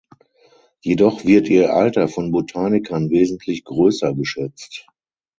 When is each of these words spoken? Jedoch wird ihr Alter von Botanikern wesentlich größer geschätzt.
Jedoch 0.79 1.25
wird 1.25 1.47
ihr 1.47 1.75
Alter 1.75 2.07
von 2.07 2.31
Botanikern 2.31 3.11
wesentlich 3.11 3.63
größer 3.65 4.15
geschätzt. 4.15 4.87